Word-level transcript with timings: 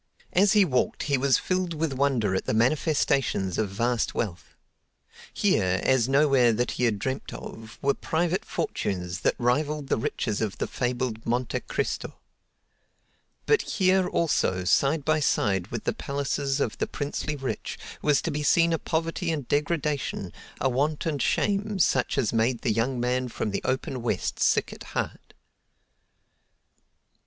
As 0.33 0.53
he 0.53 0.65
walked 0.65 1.03
he 1.03 1.17
was 1.19 1.37
filled 1.37 1.75
with 1.75 1.93
wonder 1.93 2.33
at 2.33 2.45
the 2.45 2.55
manifestations 2.55 3.59
of 3.59 3.69
vast 3.69 4.15
wealth. 4.15 4.55
Here, 5.31 5.79
as 5.83 6.09
nowhere 6.09 6.53
that 6.53 6.71
he 6.71 6.85
had 6.85 6.97
dreamed 6.97 7.31
of, 7.31 7.77
were 7.83 7.93
private 7.93 8.43
fortunes 8.43 9.19
that 9.19 9.35
rivaled 9.37 9.89
the 9.89 9.97
riches 9.99 10.41
of 10.41 10.57
the 10.57 10.65
fabled 10.65 11.23
Monte 11.27 11.59
Cristo. 11.59 12.15
But 13.45 13.61
here, 13.61 14.07
also, 14.07 14.63
side 14.63 15.05
by 15.05 15.19
side 15.19 15.67
with 15.67 15.83
the 15.83 15.93
palaces 15.93 16.59
of 16.59 16.79
the 16.79 16.87
princely 16.87 17.35
rich, 17.35 17.77
was 18.01 18.23
to 18.23 18.31
be 18.31 18.41
seen 18.41 18.73
a 18.73 18.79
poverty 18.79 19.29
and 19.31 19.47
degradation, 19.47 20.33
a 20.59 20.67
want 20.67 21.05
and 21.05 21.21
shame, 21.21 21.77
such 21.77 22.17
as 22.17 22.33
made 22.33 22.61
the 22.61 22.71
young 22.73 22.99
man 22.99 23.27
from 23.27 23.51
the 23.51 23.61
open 23.63 24.01
West 24.01 24.39
sick 24.39 24.73
at 24.73 24.81
heart. 24.97 25.35